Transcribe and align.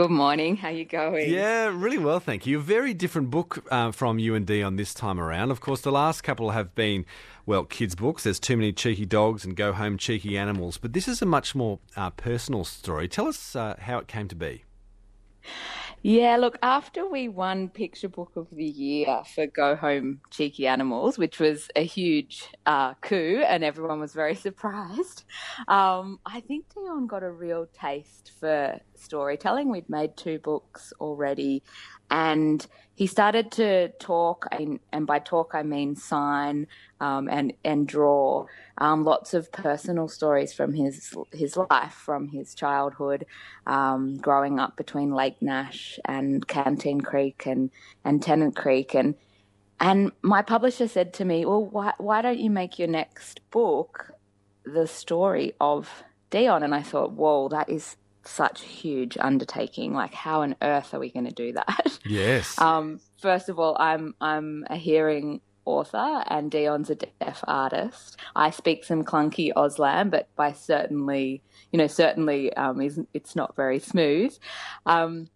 Good 0.00 0.10
morning. 0.10 0.56
How 0.56 0.70
you 0.70 0.86
going? 0.86 1.28
Yeah, 1.28 1.66
really 1.66 1.98
well, 1.98 2.20
thank 2.20 2.46
you. 2.46 2.56
A 2.56 2.62
very 2.62 2.94
different 2.94 3.28
book 3.28 3.62
uh, 3.70 3.90
from 3.90 4.18
you 4.18 4.34
and 4.34 4.46
Dion 4.46 4.76
this 4.76 4.94
time 4.94 5.20
around. 5.20 5.50
Of 5.50 5.60
course, 5.60 5.82
the 5.82 5.92
last 5.92 6.22
couple 6.22 6.52
have 6.52 6.74
been, 6.74 7.04
well, 7.44 7.64
kids' 7.64 7.94
books. 7.94 8.22
There's 8.22 8.40
Too 8.40 8.56
Many 8.56 8.72
Cheeky 8.72 9.04
Dogs 9.04 9.44
and 9.44 9.54
Go 9.54 9.74
Home 9.74 9.98
Cheeky 9.98 10.38
Animals. 10.38 10.78
But 10.78 10.94
this 10.94 11.06
is 11.06 11.20
a 11.20 11.26
much 11.26 11.54
more 11.54 11.80
uh, 11.98 12.08
personal 12.08 12.64
story. 12.64 13.08
Tell 13.08 13.28
us 13.28 13.54
uh, 13.54 13.76
how 13.78 13.98
it 13.98 14.08
came 14.08 14.26
to 14.28 14.34
be. 14.34 14.64
Yeah, 16.02 16.38
look, 16.38 16.56
after 16.62 17.06
we 17.06 17.28
won 17.28 17.68
Picture 17.68 18.08
Book 18.08 18.32
of 18.36 18.48
the 18.50 18.64
Year 18.64 19.22
for 19.34 19.46
Go 19.46 19.76
Home 19.76 20.22
Cheeky 20.30 20.66
Animals, 20.66 21.18
which 21.18 21.38
was 21.38 21.68
a 21.76 21.84
huge 21.84 22.46
uh, 22.64 22.94
coup 23.02 23.42
and 23.46 23.62
everyone 23.62 24.00
was 24.00 24.14
very 24.14 24.34
surprised, 24.46 25.24
um, 25.68 26.18
I 26.24 26.40
think 26.40 26.72
Dion 26.74 27.06
got 27.06 27.22
a 27.22 27.30
real 27.30 27.66
taste 27.78 28.32
for 28.40 28.80
storytelling. 29.00 29.70
We'd 29.70 29.90
made 29.90 30.16
two 30.16 30.38
books 30.38 30.92
already 31.00 31.62
and 32.10 32.66
he 33.00 33.06
started 33.06 33.50
to 33.52 33.88
talk, 33.98 34.46
and, 34.52 34.78
and 34.92 35.06
by 35.06 35.20
talk 35.20 35.52
I 35.54 35.62
mean 35.62 35.96
sign 35.96 36.66
um, 37.00 37.30
and 37.30 37.54
and 37.64 37.88
draw 37.88 38.44
um, 38.76 39.04
lots 39.04 39.32
of 39.32 39.50
personal 39.52 40.08
stories 40.08 40.52
from 40.52 40.74
his 40.74 41.14
his 41.32 41.56
life, 41.56 41.94
from 41.94 42.28
his 42.28 42.54
childhood, 42.54 43.24
um, 43.66 44.18
growing 44.18 44.58
up 44.58 44.76
between 44.76 45.12
Lake 45.12 45.40
Nash 45.40 45.98
and 46.04 46.46
Canteen 46.46 47.00
Creek 47.00 47.46
and 47.46 47.70
and 48.04 48.22
Tennant 48.22 48.54
Creek, 48.54 48.94
and 48.94 49.14
and 49.78 50.12
my 50.20 50.42
publisher 50.42 50.88
said 50.88 51.14
to 51.14 51.24
me, 51.24 51.46
"Well, 51.46 51.64
why 51.64 51.94
why 51.96 52.20
don't 52.20 52.38
you 52.38 52.50
make 52.50 52.78
your 52.78 52.88
next 52.88 53.40
book 53.50 54.12
the 54.64 54.86
story 54.86 55.54
of 55.58 56.02
Dion?" 56.28 56.62
And 56.62 56.74
I 56.74 56.82
thought, 56.82 57.12
"Whoa, 57.12 57.48
that 57.48 57.70
is 57.70 57.96
such 58.24 58.62
huge 58.62 59.16
undertaking. 59.18 59.94
Like, 59.94 60.14
how 60.14 60.42
on 60.42 60.56
earth 60.62 60.94
are 60.94 61.00
we 61.00 61.10
going 61.10 61.26
to 61.26 61.32
do 61.32 61.52
that? 61.52 61.98
Yes. 62.06 62.58
Um, 62.58 62.98
first 63.20 63.48
of 63.48 63.58
all, 63.58 63.76
I'm 63.78 64.14
I'm 64.20 64.64
a 64.70 64.76
hearing 64.76 65.40
author 65.64 66.24
and 66.26 66.50
Dion's 66.50 66.90
a 66.90 66.94
deaf 66.94 67.44
artist. 67.46 68.16
I 68.34 68.50
speak 68.50 68.84
some 68.84 69.04
clunky 69.04 69.52
Auslan, 69.54 70.10
but 70.10 70.28
by 70.34 70.52
certainly, 70.52 71.42
you 71.70 71.78
know, 71.78 71.86
certainly 71.86 72.52
um, 72.54 72.80
is 72.80 72.98
it's 73.12 73.36
not 73.36 73.54
very 73.54 73.78
smooth. 73.78 74.36
Um, 74.86 75.28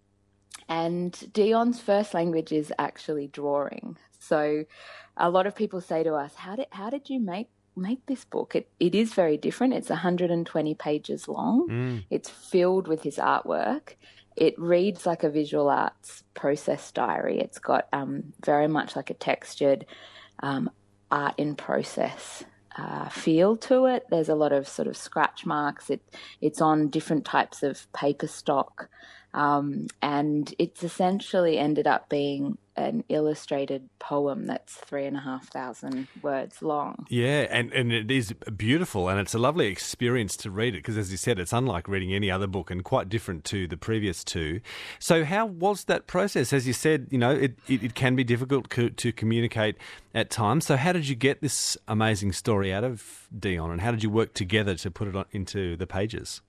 and 0.69 1.13
Dion's 1.33 1.81
first 1.81 2.15
language 2.15 2.51
is 2.51 2.73
actually 2.79 3.29
drawing. 3.29 3.97
So 4.19 4.65
a 5.17 5.31
lot 5.31 5.47
of 5.47 5.55
people 5.55 5.81
say 5.81 6.03
to 6.03 6.15
us, 6.15 6.35
"How 6.35 6.57
did 6.57 6.67
how 6.71 6.91
did 6.91 7.11
you 7.11 7.21
make 7.21 7.49
make 7.77 8.05
this 8.07 8.25
book. 8.25 8.55
It, 8.55 8.69
it 8.81 8.95
is 8.95 9.15
very 9.15 9.37
different. 9.37 9.75
It's 9.75 9.89
120 9.89 10.75
pages 10.75 11.29
long. 11.29 11.69
Mm. 11.69 12.05
It's 12.11 12.29
filled 12.29 12.89
with 12.89 13.03
his 13.03 13.17
artwork. 13.17 13.95
It 14.37 14.59
reads 14.59 15.07
like 15.07 15.23
a 15.23 15.31
visual 15.31 15.69
arts 15.69 16.25
process 16.35 16.91
diary. 16.91 17.39
It's 17.39 17.59
got 17.59 17.89
um, 17.93 18.33
very 18.45 18.69
much 18.69 18.97
like 18.97 19.11
a 19.11 19.15
textured 19.15 19.87
um, 20.43 20.71
art 21.11 21.35
in 21.39 21.55
process 21.55 22.45
uh, 22.77 23.09
feel 23.09 23.57
to 23.57 23.87
it. 23.87 24.05
There's 24.11 24.29
a 24.29 24.35
lot 24.35 24.53
of 24.53 24.67
sort 24.67 24.89
of 24.89 24.97
scratch 24.97 25.47
marks. 25.47 25.91
It 25.91 26.03
it's 26.41 26.61
on 26.61 26.89
different 26.89 27.25
types 27.25 27.63
of 27.63 27.91
paper 27.93 28.27
stock, 28.27 28.89
um, 29.33 29.87
and 30.03 30.53
it's 30.59 30.83
essentially 30.83 31.59
ended 31.59 31.87
up 31.87 32.09
being 32.09 32.59
an 32.77 33.05
illustrated 33.09 33.89
poem 33.99 34.47
that's 34.47 34.75
three 34.75 35.07
and 35.07 35.17
a 35.17 35.21
half 35.21 35.49
thousand 35.49 36.09
words 36.23 36.63
long. 36.63 37.07
Yeah, 37.09 37.47
and, 37.51 37.73
and 37.73 37.93
it 37.93 38.11
is 38.11 38.33
beautiful, 38.57 39.09
and 39.09 39.21
it's 39.21 39.35
a 39.35 39.39
lovely 39.39 39.67
experience 39.67 40.37
to 40.39 40.51
read 40.51 40.75
it 40.75 40.79
because, 40.79 40.99
as 40.99 41.11
you 41.11 41.17
said, 41.17 41.39
it's 41.39 41.53
unlike 41.53 41.89
reading 41.89 42.13
any 42.13 42.31
other 42.31 42.47
book 42.47 42.71
and 42.71 42.83
quite 42.85 43.09
different 43.09 43.45
to 43.47 43.67
the 43.67 43.77
previous 43.77 44.25
two. 44.25 44.61
So, 44.99 45.25
how 45.25 45.47
was 45.47 45.85
that 45.85 46.07
process? 46.07 46.53
As 46.53 46.67
you 46.67 46.73
said, 46.73 47.07
you 47.11 47.19
know, 47.19 47.31
it, 47.31 47.59
it, 47.69 47.83
it 47.83 47.95
can 47.95 48.17
be 48.17 48.25
difficult 48.25 48.69
co- 48.69 48.89
to 48.89 49.13
communicate 49.13 49.77
at 50.15 50.31
times. 50.31 50.67
So, 50.67 50.77
how 50.77 50.93
did 50.93 51.09
you 51.09 51.15
get 51.15 51.41
this 51.43 51.77
amazing 51.87 52.33
story 52.33 52.73
out 52.73 52.85
of 52.85 53.29
Dion, 53.37 53.71
and 53.71 53.81
how 53.81 53.91
did 53.91 54.03
you 54.03 54.11
work 54.11 54.35
together 54.35 54.75
to 54.75 54.91
put 54.91 55.09
it 55.09 55.17
on, 55.17 55.27
into 55.31 55.77
the 55.77 55.87
pages? 55.87 56.41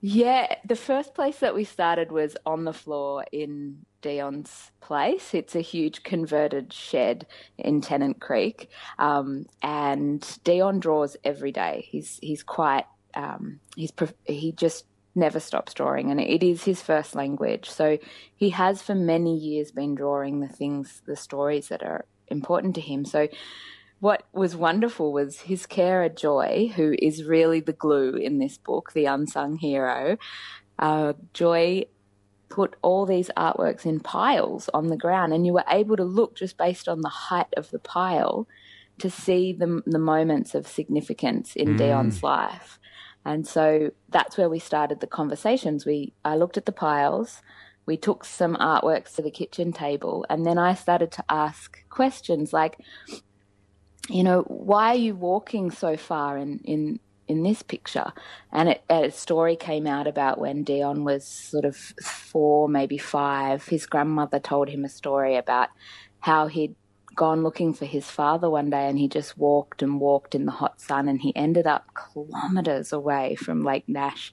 Yeah, 0.00 0.54
the 0.64 0.76
first 0.76 1.14
place 1.14 1.38
that 1.40 1.54
we 1.54 1.64
started 1.64 2.12
was 2.12 2.36
on 2.46 2.64
the 2.64 2.72
floor 2.72 3.24
in 3.32 3.84
Dion's 4.00 4.70
place. 4.80 5.34
It's 5.34 5.54
a 5.54 5.60
huge 5.60 6.02
converted 6.02 6.72
shed 6.72 7.26
in 7.56 7.80
Tennant 7.80 8.20
Creek, 8.20 8.70
um, 8.98 9.46
and 9.62 10.38
Dion 10.44 10.80
draws 10.80 11.16
every 11.24 11.52
day. 11.52 11.86
He's 11.88 12.18
he's 12.22 12.42
quite 12.42 12.86
um, 13.14 13.60
he's 13.76 13.92
he 14.24 14.52
just 14.52 14.84
never 15.14 15.40
stops 15.40 15.74
drawing, 15.74 16.10
and 16.10 16.20
it 16.20 16.42
is 16.42 16.64
his 16.64 16.80
first 16.82 17.14
language. 17.14 17.68
So 17.68 17.98
he 18.34 18.50
has 18.50 18.82
for 18.82 18.94
many 18.94 19.36
years 19.36 19.72
been 19.72 19.94
drawing 19.94 20.40
the 20.40 20.48
things, 20.48 21.02
the 21.06 21.16
stories 21.16 21.68
that 21.68 21.82
are 21.82 22.04
important 22.28 22.74
to 22.76 22.80
him. 22.80 23.04
So 23.04 23.28
what 24.00 24.24
was 24.32 24.54
wonderful 24.54 25.12
was 25.12 25.40
his 25.40 25.66
carer 25.66 26.08
Joy, 26.08 26.72
who 26.76 26.94
is 27.00 27.24
really 27.24 27.60
the 27.60 27.72
glue 27.72 28.12
in 28.12 28.38
this 28.38 28.56
book, 28.56 28.92
the 28.92 29.06
unsung 29.06 29.56
hero. 29.56 30.18
Uh, 30.78 31.14
Joy 31.34 31.86
put 32.48 32.76
all 32.82 33.06
these 33.06 33.30
artworks 33.36 33.84
in 33.84 34.00
piles 34.00 34.68
on 34.72 34.88
the 34.88 34.96
ground, 34.96 35.32
and 35.32 35.46
you 35.46 35.52
were 35.52 35.64
able 35.68 35.96
to 35.96 36.04
look 36.04 36.36
just 36.36 36.56
based 36.56 36.88
on 36.88 37.00
the 37.02 37.08
height 37.08 37.52
of 37.56 37.70
the 37.70 37.78
pile 37.78 38.48
to 38.98 39.10
see 39.10 39.52
the, 39.52 39.82
the 39.86 39.98
moments 39.98 40.54
of 40.54 40.66
significance 40.66 41.54
in 41.54 41.68
mm. 41.68 41.78
Dion's 41.78 42.22
life. 42.22 42.78
And 43.24 43.46
so 43.46 43.90
that's 44.08 44.36
where 44.36 44.48
we 44.48 44.58
started 44.58 45.00
the 45.00 45.06
conversations. 45.06 45.84
We 45.84 46.14
I 46.24 46.36
looked 46.36 46.56
at 46.56 46.66
the 46.66 46.72
piles, 46.72 47.42
we 47.86 47.96
took 47.96 48.24
some 48.24 48.56
artworks 48.56 49.14
to 49.16 49.22
the 49.22 49.30
kitchen 49.30 49.72
table, 49.72 50.24
and 50.28 50.44
then 50.44 50.58
I 50.58 50.74
started 50.74 51.12
to 51.12 51.24
ask 51.28 51.88
questions 51.90 52.52
like, 52.52 52.78
you 54.08 54.22
know, 54.22 54.42
why 54.42 54.88
are 54.88 54.96
you 54.96 55.14
walking 55.14 55.70
so 55.70 55.96
far 55.96 56.38
in, 56.38 56.60
in 56.64 57.00
in 57.28 57.42
this 57.42 57.62
picture. 57.62 58.12
And 58.50 58.70
it, 58.70 58.82
a 58.88 59.10
story 59.10 59.54
came 59.54 59.86
out 59.86 60.06
about 60.06 60.40
when 60.40 60.64
Dion 60.64 61.04
was 61.04 61.24
sort 61.24 61.64
of 61.64 61.76
four, 61.76 62.68
maybe 62.68 62.98
five. 62.98 63.66
His 63.66 63.86
grandmother 63.86 64.40
told 64.40 64.68
him 64.68 64.84
a 64.84 64.88
story 64.88 65.36
about 65.36 65.68
how 66.20 66.48
he'd 66.48 66.74
gone 67.14 67.42
looking 67.42 67.74
for 67.74 67.84
his 67.84 68.08
father 68.08 68.48
one 68.48 68.70
day 68.70 68.88
and 68.88 68.96
he 68.96 69.08
just 69.08 69.36
walked 69.36 69.82
and 69.82 69.98
walked 69.98 70.36
in 70.36 70.46
the 70.46 70.52
hot 70.52 70.80
sun 70.80 71.08
and 71.08 71.20
he 71.20 71.34
ended 71.34 71.66
up 71.66 71.86
kilometers 71.94 72.92
away 72.92 73.34
from 73.34 73.64
Lake 73.64 73.88
Nash 73.88 74.32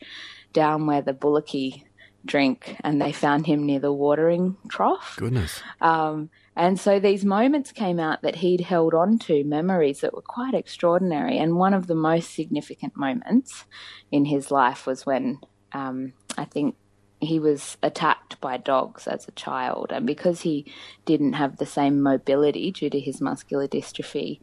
down 0.53 0.85
where 0.85 1.01
the 1.01 1.13
Bullocky 1.13 1.84
drink 2.25 2.75
and 2.81 3.01
they 3.01 3.11
found 3.11 3.47
him 3.47 3.66
near 3.66 3.79
the 3.79 3.91
watering 3.91 4.55
trough. 4.69 5.16
Goodness. 5.17 5.61
Um, 5.81 6.29
and 6.55 6.79
so 6.79 6.99
these 6.99 7.25
moments 7.25 7.71
came 7.71 7.99
out 7.99 8.21
that 8.21 8.38
he'd 8.38 8.61
held 8.61 8.93
on 8.93 9.19
to, 9.19 9.43
memories 9.43 10.01
that 10.01 10.13
were 10.13 10.21
quite 10.21 10.53
extraordinary. 10.53 11.38
And 11.38 11.57
one 11.57 11.73
of 11.73 11.88
the 11.88 11.95
most 11.95 12.33
significant 12.33 12.95
moments 12.95 13.66
in 14.11 14.25
his 14.25 14.51
life 14.51 14.88
was 14.88 15.05
when 15.05 15.39
um, 15.73 16.13
I 16.38 16.45
think 16.45 16.75
he 17.19 17.39
was 17.39 17.77
attacked 17.83 18.39
by 18.39 18.57
dogs 18.57 19.07
as 19.07 19.27
a 19.27 19.31
child. 19.31 19.91
And 19.91 20.07
because 20.07 20.41
he 20.41 20.71
didn't 21.05 21.33
have 21.33 21.57
the 21.57 21.66
same 21.66 22.01
mobility 22.01 22.72
due 22.72 22.89
to 22.89 22.99
his 22.99 23.19
muscular 23.19 23.67
dystrophy, 23.67 24.39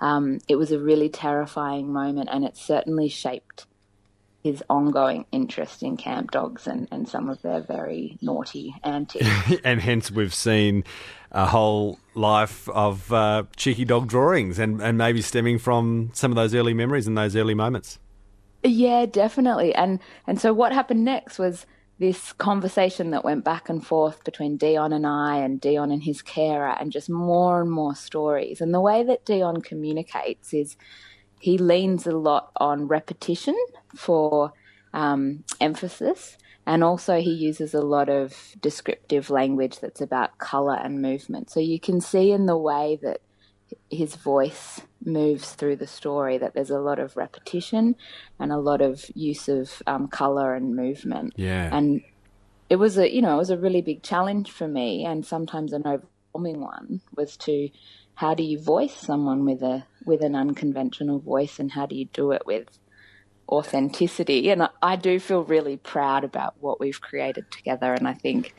um, 0.00 0.38
it 0.46 0.56
was 0.56 0.70
a 0.70 0.78
really 0.78 1.08
terrifying 1.08 1.92
moment 1.92 2.28
and 2.30 2.44
it 2.44 2.56
certainly 2.56 3.08
shaped 3.08 3.66
his 4.46 4.62
ongoing 4.70 5.26
interest 5.32 5.82
in 5.82 5.96
camp 5.96 6.30
dogs 6.30 6.68
and, 6.68 6.86
and 6.92 7.08
some 7.08 7.28
of 7.28 7.42
their 7.42 7.60
very 7.60 8.16
naughty 8.22 8.72
antics. 8.84 9.26
and 9.64 9.80
hence 9.80 10.08
we've 10.08 10.32
seen 10.32 10.84
a 11.32 11.46
whole 11.46 11.98
life 12.14 12.68
of 12.68 13.12
uh, 13.12 13.42
cheeky 13.56 13.84
dog 13.84 14.06
drawings 14.06 14.60
and, 14.60 14.80
and 14.80 14.96
maybe 14.96 15.20
stemming 15.20 15.58
from 15.58 16.10
some 16.14 16.30
of 16.30 16.36
those 16.36 16.54
early 16.54 16.74
memories 16.74 17.08
and 17.08 17.18
those 17.18 17.34
early 17.34 17.54
moments. 17.54 17.98
Yeah, 18.62 19.06
definitely. 19.06 19.74
And 19.74 19.98
and 20.28 20.40
so 20.40 20.52
what 20.52 20.72
happened 20.72 21.04
next 21.04 21.40
was 21.40 21.66
this 21.98 22.32
conversation 22.32 23.10
that 23.10 23.24
went 23.24 23.44
back 23.44 23.68
and 23.68 23.84
forth 23.84 24.22
between 24.22 24.56
Dion 24.56 24.92
and 24.92 25.06
I 25.06 25.38
and 25.38 25.60
Dion 25.60 25.90
and 25.90 26.04
his 26.04 26.22
carer 26.22 26.76
and 26.78 26.92
just 26.92 27.10
more 27.10 27.60
and 27.60 27.70
more 27.70 27.96
stories. 27.96 28.60
And 28.60 28.72
the 28.72 28.80
way 28.80 29.02
that 29.02 29.24
Dion 29.24 29.60
communicates 29.60 30.54
is 30.54 30.76
he 31.38 31.58
leans 31.58 32.06
a 32.06 32.16
lot 32.16 32.50
on 32.56 32.88
repetition 32.88 33.56
for 33.94 34.52
um, 34.92 35.44
emphasis. 35.60 36.38
And 36.68 36.82
also, 36.82 37.20
he 37.20 37.30
uses 37.30 37.74
a 37.74 37.80
lot 37.80 38.08
of 38.08 38.56
descriptive 38.60 39.30
language 39.30 39.78
that's 39.78 40.00
about 40.00 40.38
color 40.38 40.74
and 40.74 41.00
movement. 41.00 41.48
So 41.48 41.60
you 41.60 41.78
can 41.78 42.00
see 42.00 42.32
in 42.32 42.46
the 42.46 42.56
way 42.56 42.98
that 43.02 43.20
his 43.90 44.16
voice 44.16 44.80
moves 45.04 45.52
through 45.52 45.76
the 45.76 45.86
story 45.86 46.38
that 46.38 46.54
there's 46.54 46.70
a 46.70 46.80
lot 46.80 46.98
of 46.98 47.16
repetition 47.16 47.94
and 48.38 48.50
a 48.50 48.58
lot 48.58 48.80
of 48.80 49.04
use 49.14 49.48
of 49.48 49.82
um, 49.86 50.08
color 50.08 50.54
and 50.54 50.74
movement. 50.74 51.34
Yeah. 51.36 51.70
And 51.72 52.02
it 52.68 52.76
was 52.76 52.98
a, 52.98 53.12
you 53.12 53.22
know, 53.22 53.34
it 53.34 53.38
was 53.38 53.50
a 53.50 53.58
really 53.58 53.82
big 53.82 54.02
challenge 54.02 54.50
for 54.50 54.66
me 54.66 55.04
and 55.04 55.24
sometimes 55.24 55.72
an 55.72 55.82
overwhelming 55.86 56.60
one 56.60 57.00
was 57.14 57.36
to 57.38 57.70
how 58.14 58.34
do 58.34 58.42
you 58.42 58.58
voice 58.58 58.94
someone 58.94 59.44
with 59.44 59.62
a 59.62 59.84
with 60.06 60.22
an 60.22 60.34
unconventional 60.34 61.18
voice 61.18 61.58
and 61.58 61.72
how 61.72 61.84
do 61.86 61.94
you 61.94 62.06
do 62.06 62.32
it 62.32 62.46
with 62.46 62.78
authenticity. 63.48 64.50
And 64.50 64.68
I 64.82 64.96
do 64.96 65.20
feel 65.20 65.44
really 65.44 65.76
proud 65.76 66.24
about 66.24 66.54
what 66.60 66.80
we've 66.80 67.00
created 67.00 67.50
together. 67.50 67.92
And 67.92 68.08
I 68.08 68.14
think 68.14 68.54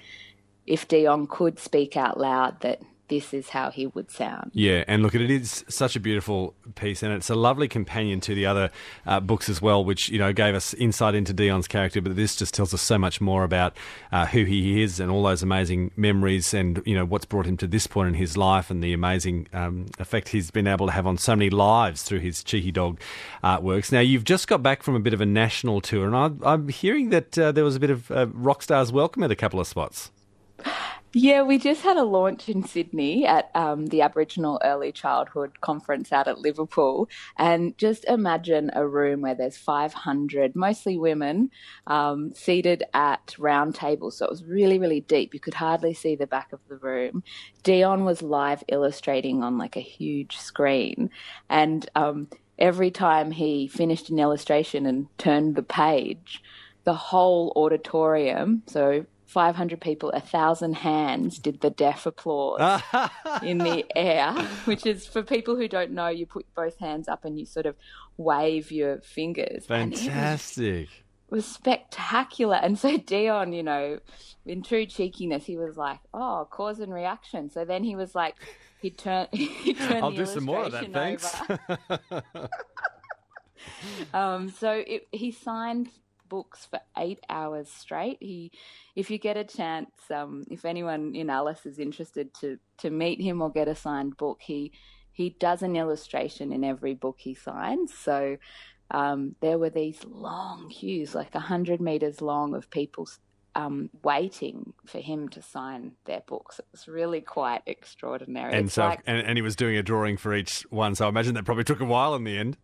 if 0.65 0.87
Dion 0.87 1.27
could 1.27 1.59
speak 1.59 1.97
out 1.97 2.19
loud 2.19 2.61
that 2.61 2.81
this 3.09 3.33
is 3.33 3.49
how 3.49 3.71
he 3.71 3.87
would 3.87 4.11
sound. 4.11 4.51
Yeah, 4.53 4.83
and 4.87 5.03
look, 5.03 5.15
it 5.15 5.29
is 5.29 5.63
such 5.69 5.95
a 5.95 5.99
beautiful 5.99 6.53
piece, 6.75 7.03
and 7.03 7.13
it's 7.13 7.29
a 7.29 7.35
lovely 7.35 7.67
companion 7.67 8.19
to 8.21 8.35
the 8.35 8.45
other 8.45 8.69
uh, 9.05 9.19
books 9.19 9.49
as 9.49 9.61
well, 9.61 9.83
which 9.83 10.09
you 10.09 10.19
know 10.19 10.33
gave 10.33 10.55
us 10.55 10.73
insight 10.73 11.15
into 11.15 11.33
Dion's 11.33 11.67
character. 11.67 12.01
But 12.01 12.15
this 12.15 12.35
just 12.35 12.53
tells 12.53 12.73
us 12.73 12.81
so 12.81 12.97
much 12.97 13.21
more 13.21 13.43
about 13.43 13.75
uh, 14.11 14.25
who 14.25 14.43
he 14.43 14.81
is 14.81 14.99
and 14.99 15.09
all 15.09 15.23
those 15.23 15.43
amazing 15.43 15.91
memories, 15.95 16.53
and 16.53 16.81
you 16.85 16.95
know 16.95 17.05
what's 17.05 17.25
brought 17.25 17.45
him 17.45 17.57
to 17.57 17.67
this 17.67 17.87
point 17.87 18.09
in 18.09 18.13
his 18.15 18.35
life, 18.35 18.69
and 18.69 18.83
the 18.83 18.93
amazing 18.93 19.47
um, 19.53 19.87
effect 19.99 20.29
he's 20.29 20.51
been 20.51 20.67
able 20.67 20.87
to 20.87 20.91
have 20.91 21.07
on 21.07 21.17
so 21.17 21.35
many 21.35 21.49
lives 21.49 22.03
through 22.03 22.19
his 22.19 22.43
Cheeky 22.43 22.71
Dog 22.71 22.99
artworks. 23.43 23.91
Now, 23.91 23.99
you've 23.99 24.25
just 24.25 24.47
got 24.47 24.61
back 24.61 24.83
from 24.83 24.95
a 24.95 24.99
bit 24.99 25.13
of 25.13 25.21
a 25.21 25.25
national 25.25 25.81
tour, 25.81 26.07
and 26.07 26.41
I, 26.43 26.53
am 26.53 26.69
hearing 26.69 27.09
that 27.09 27.37
uh, 27.37 27.51
there 27.51 27.63
was 27.63 27.75
a 27.75 27.79
bit 27.79 27.89
of 27.89 28.11
uh, 28.11 28.27
rock 28.33 28.61
stars 28.61 28.91
welcome 28.91 29.23
at 29.23 29.31
a 29.31 29.35
couple 29.35 29.59
of 29.59 29.67
spots. 29.67 30.11
Yeah, 31.19 31.41
we 31.41 31.57
just 31.57 31.81
had 31.81 31.97
a 31.97 32.03
launch 32.03 32.47
in 32.47 32.63
Sydney 32.63 33.25
at 33.25 33.49
um, 33.55 33.87
the 33.87 34.03
Aboriginal 34.03 34.61
Early 34.63 34.91
Childhood 34.91 35.61
Conference 35.61 36.11
out 36.11 36.27
at 36.27 36.37
Liverpool. 36.37 37.09
And 37.37 37.75
just 37.75 38.05
imagine 38.05 38.69
a 38.75 38.87
room 38.87 39.21
where 39.21 39.33
there's 39.33 39.57
500, 39.57 40.55
mostly 40.55 40.95
women, 40.95 41.49
um, 41.87 42.35
seated 42.35 42.83
at 42.93 43.33
round 43.39 43.73
tables. 43.73 44.15
So 44.15 44.25
it 44.25 44.29
was 44.29 44.43
really, 44.43 44.77
really 44.77 45.01
deep. 45.01 45.33
You 45.33 45.39
could 45.39 45.55
hardly 45.55 45.95
see 45.95 46.15
the 46.15 46.27
back 46.27 46.53
of 46.53 46.59
the 46.69 46.77
room. 46.77 47.23
Dion 47.63 48.05
was 48.05 48.21
live 48.21 48.63
illustrating 48.67 49.41
on 49.41 49.57
like 49.57 49.75
a 49.75 49.79
huge 49.79 50.37
screen. 50.37 51.09
And 51.49 51.89
um, 51.95 52.27
every 52.59 52.91
time 52.91 53.31
he 53.31 53.67
finished 53.67 54.11
an 54.11 54.19
illustration 54.19 54.85
and 54.85 55.07
turned 55.17 55.55
the 55.55 55.63
page, 55.63 56.43
the 56.83 56.93
whole 56.93 57.53
auditorium, 57.55 58.61
so 58.67 59.07
500 59.27 59.81
people, 59.81 60.09
a 60.11 60.21
thousand 60.21 60.73
hands 60.73 61.37
did 61.37 61.59
the 61.59 61.69
deaf 61.69 62.05
applause 62.05 62.81
in 63.43 63.57
the 63.57 63.85
air, 63.93 64.31
which 64.63 64.85
is 64.85 65.05
for 65.05 65.21
people 65.21 65.57
who 65.57 65.67
don't 65.67 65.91
know, 65.91 66.07
you 66.07 66.25
put 66.25 66.45
both 66.55 66.79
hands 66.79 67.09
up 67.09 67.25
and 67.25 67.37
you 67.37 67.45
sort 67.45 67.65
of 67.65 67.75
wave 68.15 68.71
your 68.71 68.99
fingers. 69.01 69.65
Fantastic. 69.65 70.87
It 70.87 71.35
was, 71.35 71.45
spectacular. 71.45 72.55
And 72.55 72.79
so 72.79 72.97
Dion, 72.97 73.51
you 73.51 73.63
know, 73.63 73.99
in 74.45 74.63
true 74.63 74.85
cheekiness, 74.85 75.45
he 75.45 75.57
was 75.57 75.75
like, 75.75 75.99
oh, 76.13 76.47
cause 76.49 76.79
and 76.79 76.93
reaction. 76.93 77.49
So 77.49 77.65
then 77.65 77.83
he 77.83 77.97
was 77.97 78.15
like, 78.15 78.35
he 78.81 78.91
turned, 78.91 79.27
he 79.33 79.73
turned 79.73 80.05
I'll 80.05 80.11
do 80.11 80.25
some 80.25 80.45
more 80.45 80.63
of 80.63 80.71
that, 80.71 80.93
thanks. 80.93 81.35
um, 84.13 84.51
so 84.51 84.71
it, 84.71 85.09
he 85.11 85.31
signed 85.31 85.89
books 86.29 86.65
for 86.65 86.79
eight 86.97 87.19
hours 87.29 87.69
straight. 87.69 88.17
He, 88.19 88.51
if 88.95 89.09
you 89.09 89.17
get 89.17 89.37
a 89.37 89.43
chance, 89.43 89.91
um, 90.13 90.45
if 90.49 90.65
anyone 90.65 91.15
in 91.15 91.29
Alice 91.29 91.65
is 91.65 91.79
interested 91.79 92.33
to 92.35 92.59
to 92.79 92.89
meet 92.89 93.21
him 93.21 93.41
or 93.41 93.51
get 93.51 93.67
a 93.67 93.75
signed 93.75 94.17
book, 94.17 94.41
he 94.41 94.71
he 95.11 95.31
does 95.39 95.63
an 95.63 95.75
illustration 95.75 96.53
in 96.53 96.63
every 96.63 96.93
book 96.93 97.17
he 97.19 97.33
signs. 97.33 97.93
So 97.93 98.37
um, 98.91 99.35
there 99.41 99.57
were 99.57 99.69
these 99.69 100.03
long 100.05 100.69
queues, 100.69 101.15
like 101.15 101.35
a 101.35 101.39
hundred 101.39 101.81
meters 101.81 102.21
long, 102.21 102.53
of 102.53 102.69
people 102.69 103.07
um, 103.55 103.89
waiting 104.03 104.73
for 104.85 104.99
him 104.99 105.27
to 105.29 105.41
sign 105.41 105.93
their 106.05 106.21
books. 106.27 106.59
It 106.59 106.65
was 106.71 106.87
really 106.87 107.21
quite 107.21 107.63
extraordinary. 107.65 108.53
And 108.53 108.67
it's 108.67 108.75
so, 108.75 108.85
like, 108.85 109.01
and, 109.07 109.25
and, 109.25 109.37
he 109.37 109.41
was 109.41 109.55
doing 109.55 109.75
a 109.75 109.83
drawing 109.83 110.15
for 110.15 110.35
each 110.35 110.61
one. 110.69 110.93
So 110.93 111.05
I 111.05 111.09
imagine 111.09 111.33
that 111.33 111.45
probably 111.45 111.63
took 111.63 111.79
a 111.79 111.85
while 111.85 112.13
in 112.13 112.23
the 112.23 112.37
end. 112.37 112.57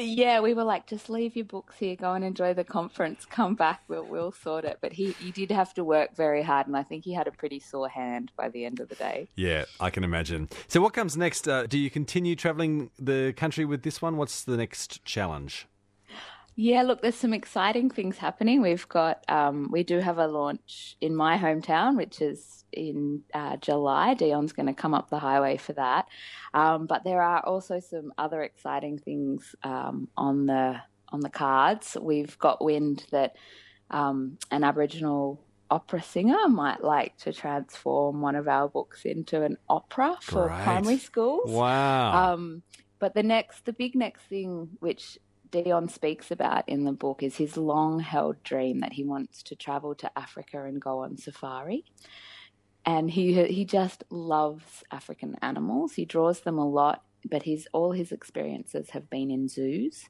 Yeah, 0.00 0.40
we 0.40 0.54
were 0.54 0.64
like, 0.64 0.86
just 0.86 1.10
leave 1.10 1.34
your 1.34 1.44
books 1.44 1.76
here, 1.76 1.96
go 1.96 2.12
and 2.14 2.24
enjoy 2.24 2.54
the 2.54 2.62
conference, 2.62 3.26
come 3.26 3.56
back, 3.56 3.82
we'll 3.88 4.04
we'll 4.04 4.30
sort 4.30 4.64
it. 4.64 4.78
But 4.80 4.92
he, 4.92 5.12
he 5.12 5.32
did 5.32 5.50
have 5.50 5.74
to 5.74 5.84
work 5.84 6.14
very 6.14 6.42
hard, 6.42 6.68
and 6.68 6.76
I 6.76 6.84
think 6.84 7.04
he 7.04 7.12
had 7.12 7.26
a 7.26 7.32
pretty 7.32 7.58
sore 7.58 7.88
hand 7.88 8.30
by 8.36 8.48
the 8.48 8.64
end 8.64 8.78
of 8.78 8.88
the 8.88 8.94
day. 8.94 9.28
Yeah, 9.34 9.64
I 9.80 9.90
can 9.90 10.04
imagine. 10.04 10.48
So, 10.68 10.80
what 10.80 10.92
comes 10.92 11.16
next? 11.16 11.48
Uh, 11.48 11.66
do 11.66 11.78
you 11.78 11.90
continue 11.90 12.36
traveling 12.36 12.90
the 12.98 13.34
country 13.36 13.64
with 13.64 13.82
this 13.82 14.00
one? 14.00 14.16
What's 14.16 14.44
the 14.44 14.56
next 14.56 15.04
challenge? 15.04 15.66
Yeah, 16.60 16.82
look, 16.82 17.02
there's 17.02 17.14
some 17.14 17.32
exciting 17.32 17.88
things 17.88 18.18
happening. 18.18 18.60
We've 18.60 18.88
got, 18.88 19.24
um, 19.28 19.68
we 19.70 19.84
do 19.84 20.00
have 20.00 20.18
a 20.18 20.26
launch 20.26 20.96
in 21.00 21.14
my 21.14 21.38
hometown, 21.38 21.96
which 21.96 22.20
is 22.20 22.64
in 22.72 23.22
uh, 23.32 23.58
July. 23.58 24.14
Dion's 24.14 24.52
going 24.52 24.66
to 24.66 24.74
come 24.74 24.92
up 24.92 25.08
the 25.08 25.20
highway 25.20 25.56
for 25.56 25.72
that. 25.74 26.08
Um, 26.52 26.86
but 26.86 27.04
there 27.04 27.22
are 27.22 27.46
also 27.46 27.78
some 27.78 28.12
other 28.18 28.42
exciting 28.42 28.98
things 28.98 29.54
um, 29.62 30.08
on 30.16 30.46
the 30.46 30.80
on 31.10 31.20
the 31.20 31.30
cards. 31.30 31.96
We've 32.00 32.36
got 32.40 32.64
wind 32.64 33.06
that 33.12 33.36
um, 33.92 34.36
an 34.50 34.64
Aboriginal 34.64 35.40
opera 35.70 36.02
singer 36.02 36.48
might 36.48 36.82
like 36.82 37.16
to 37.18 37.32
transform 37.32 38.20
one 38.20 38.34
of 38.34 38.48
our 38.48 38.68
books 38.68 39.04
into 39.04 39.44
an 39.44 39.58
opera 39.68 40.16
for 40.20 40.48
Great. 40.48 40.62
primary 40.64 40.98
schools. 40.98 41.52
Wow. 41.52 42.32
Um, 42.32 42.62
but 42.98 43.14
the 43.14 43.22
next, 43.22 43.64
the 43.64 43.72
big 43.72 43.94
next 43.94 44.22
thing, 44.22 44.70
which 44.80 45.20
Dion 45.50 45.88
speaks 45.88 46.30
about 46.30 46.68
in 46.68 46.84
the 46.84 46.92
book 46.92 47.22
is 47.22 47.36
his 47.36 47.56
long 47.56 48.00
held 48.00 48.42
dream 48.42 48.80
that 48.80 48.92
he 48.92 49.04
wants 49.04 49.42
to 49.44 49.56
travel 49.56 49.94
to 49.96 50.18
Africa 50.18 50.64
and 50.64 50.80
go 50.80 51.00
on 51.00 51.16
safari. 51.16 51.84
And 52.84 53.10
he 53.10 53.44
he 53.46 53.64
just 53.64 54.04
loves 54.10 54.82
African 54.90 55.36
animals. 55.42 55.94
He 55.94 56.04
draws 56.04 56.40
them 56.40 56.58
a 56.58 56.68
lot, 56.68 57.02
but 57.28 57.42
his 57.42 57.68
all 57.72 57.92
his 57.92 58.12
experiences 58.12 58.90
have 58.90 59.10
been 59.10 59.30
in 59.30 59.48
zoos. 59.48 60.04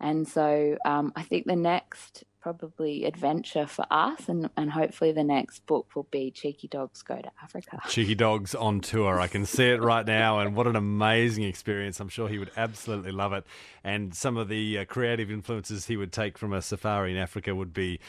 And 0.00 0.26
so 0.26 0.76
um, 0.84 1.12
I 1.16 1.22
think 1.22 1.46
the 1.46 1.56
next 1.56 2.24
probably 2.40 3.04
adventure 3.04 3.66
for 3.66 3.84
us, 3.90 4.28
and, 4.28 4.48
and 4.56 4.70
hopefully 4.70 5.12
the 5.12 5.24
next 5.24 5.66
book 5.66 5.94
will 5.94 6.06
be 6.10 6.30
Cheeky 6.30 6.68
Dogs 6.68 7.02
Go 7.02 7.16
to 7.16 7.30
Africa. 7.42 7.80
Cheeky 7.88 8.14
Dogs 8.14 8.54
on 8.54 8.80
tour. 8.80 9.20
I 9.20 9.26
can 9.26 9.46
see 9.46 9.70
it 9.70 9.82
right 9.82 10.06
now, 10.06 10.38
and 10.38 10.54
what 10.54 10.66
an 10.66 10.76
amazing 10.76 11.44
experience. 11.44 12.00
I'm 12.00 12.08
sure 12.08 12.28
he 12.28 12.38
would 12.38 12.50
absolutely 12.56 13.12
love 13.12 13.32
it. 13.32 13.44
And 13.82 14.14
some 14.14 14.36
of 14.36 14.48
the 14.48 14.78
uh, 14.78 14.84
creative 14.84 15.30
influences 15.30 15.86
he 15.86 15.96
would 15.96 16.12
take 16.12 16.38
from 16.38 16.52
a 16.52 16.62
safari 16.62 17.12
in 17.12 17.18
Africa 17.18 17.54
would 17.54 17.74
be 17.74 18.00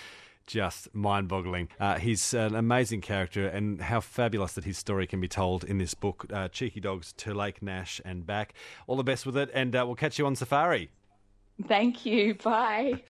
just 0.48 0.94
mind 0.96 1.28
boggling. 1.28 1.70
Uh, 1.80 2.00
he's 2.00 2.34
an 2.34 2.56
amazing 2.56 3.02
character, 3.02 3.48
and 3.48 3.81
how 3.81 4.00
fabulous 4.00 4.54
that 4.54 4.64
his 4.64 4.78
story 4.78 5.06
can 5.06 5.22
be 5.22 5.28
told 5.28 5.64
in 5.64 5.78
this 5.78 5.94
book, 5.94 6.26
uh, 6.34 6.48
Cheeky 6.48 6.80
Dogs 6.80 7.14
to 7.14 7.34
Lake 7.34 7.62
Nash 7.62 8.02
and 8.04 8.26
back. 8.26 8.54
All 8.88 8.96
the 8.96 9.04
best 9.04 9.26
with 9.26 9.38
it, 9.38 9.50
and 9.54 9.76
uh, 9.76 9.84
we'll 9.86 9.96
catch 9.96 10.18
you 10.18 10.26
on 10.26 10.36
safari. 10.36 10.90
Thank 11.68 12.06
you. 12.06 12.36
Bye. 12.36 13.04